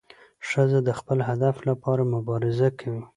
ښځه 0.47 0.79
د 0.87 0.89
خپل 0.99 1.19
هدف 1.29 1.55
لپاره 1.69 2.01
مبارزه 2.15 2.67
کوي. 2.79 3.01